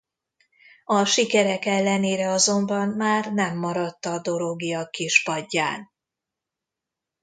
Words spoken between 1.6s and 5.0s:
ellenére azonban már nem maradt a dorogiak